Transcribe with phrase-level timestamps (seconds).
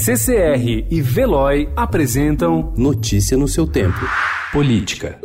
[0.00, 3.98] CCR e Veloy apresentam Notícia no seu tempo.
[4.52, 5.18] Política.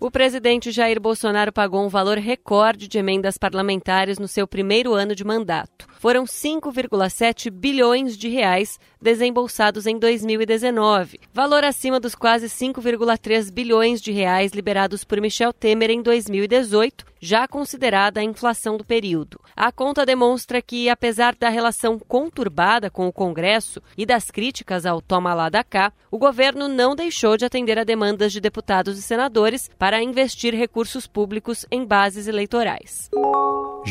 [0.00, 5.14] O presidente Jair Bolsonaro pagou um valor recorde de emendas parlamentares no seu primeiro ano
[5.14, 5.86] de mandato.
[6.02, 14.10] Foram 5,7 bilhões de reais desembolsados em 2019, valor acima dos quase 5,3 bilhões de
[14.10, 19.40] reais liberados por Michel Temer em 2018, já considerada a inflação do período.
[19.54, 25.00] A conta demonstra que, apesar da relação conturbada com o Congresso e das críticas ao
[25.00, 29.02] toma lá da cá, o governo não deixou de atender a demandas de deputados e
[29.02, 33.08] senadores para investir recursos públicos em bases eleitorais.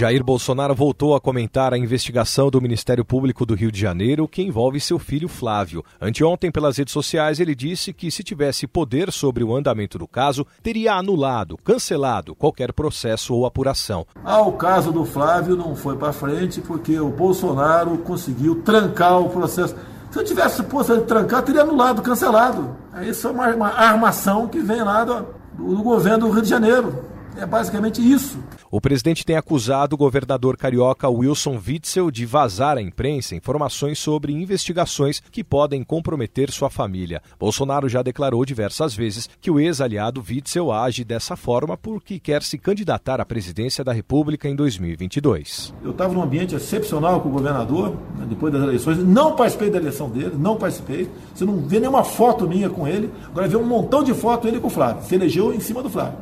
[0.01, 4.41] Jair Bolsonaro voltou a comentar a investigação do Ministério Público do Rio de Janeiro que
[4.41, 5.85] envolve seu filho Flávio.
[6.01, 10.43] Anteontem, pelas redes sociais, ele disse que se tivesse poder sobre o andamento do caso,
[10.63, 14.07] teria anulado, cancelado qualquer processo ou apuração.
[14.25, 19.29] Ah, o caso do Flávio não foi para frente porque o Bolsonaro conseguiu trancar o
[19.29, 19.75] processo.
[20.09, 22.75] Se eu tivesse posto de trancar, teria anulado, cancelado.
[23.03, 25.27] Isso é uma, uma armação que vem lá do,
[25.59, 27.10] do governo do Rio de Janeiro.
[27.35, 28.37] É basicamente isso.
[28.69, 34.33] O presidente tem acusado o governador carioca Wilson Witzel de vazar à imprensa informações sobre
[34.33, 37.21] investigações que podem comprometer sua família.
[37.39, 42.57] Bolsonaro já declarou diversas vezes que o ex-aliado Witzel age dessa forma porque quer se
[42.57, 45.73] candidatar à presidência da República em 2022.
[45.83, 49.77] Eu estava num ambiente excepcional com o governador, né, depois das eleições, não participei da
[49.77, 51.09] eleição dele, não participei.
[51.33, 54.59] Você não vê nenhuma foto minha com ele, agora vê um montão de foto ele
[54.59, 55.03] com o Flávio.
[55.03, 56.17] Se elegeu em cima do Flávio.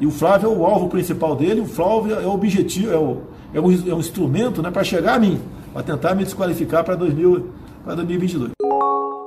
[0.00, 3.22] E o Flávio é o alvo principal dele, o Flávio é o objetivo, é o,
[3.52, 5.38] é é um instrumento né, para chegar a mim,
[5.74, 8.52] para tentar me desqualificar para 2022.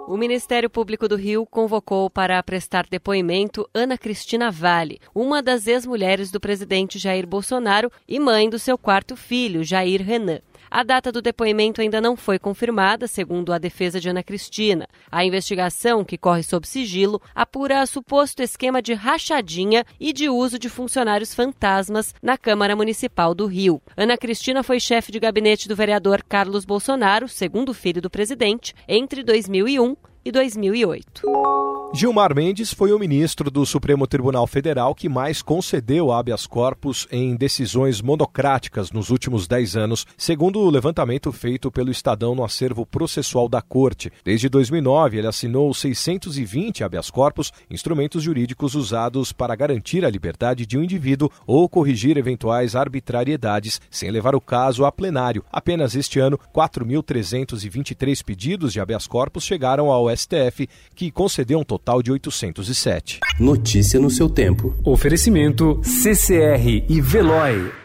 [0.08, 6.32] O Ministério Público do Rio convocou para prestar depoimento Ana Cristina Vale, uma das ex-mulheres
[6.32, 10.40] do presidente Jair Bolsonaro e mãe do seu quarto filho, Jair Renan.
[10.76, 14.88] A data do depoimento ainda não foi confirmada, segundo a defesa de Ana Cristina.
[15.12, 20.70] A investigação, que corre sob sigilo, apura suposto esquema de rachadinha e de uso de
[20.70, 23.80] funcionários fantasmas na Câmara Municipal do Rio.
[23.96, 29.22] Ana Cristina foi chefe de gabinete do vereador Carlos Bolsonaro, segundo filho do presidente, entre
[29.22, 29.96] 2001
[30.26, 31.72] e 2008.
[31.96, 37.36] Gilmar Mendes foi o ministro do Supremo Tribunal Federal que mais concedeu habeas corpus em
[37.36, 43.48] decisões monocráticas nos últimos 10 anos, segundo o levantamento feito pelo Estadão no acervo processual
[43.48, 44.12] da Corte.
[44.26, 50.80] Desde 2009, ele assinou 620 habeas corpus, instrumentos jurídicos usados para garantir a liberdade de
[50.80, 55.46] um indivíduo ou corrigir eventuais arbitrariedades, sem levar o caso a plenário.
[55.52, 62.02] Apenas este ano, 4.323 pedidos de habeas corpus chegaram ao STF, que concedeu um total
[62.02, 63.20] de 807.
[63.40, 64.74] Notícia no seu tempo.
[64.86, 67.83] Oferecimento CCR e Veloy.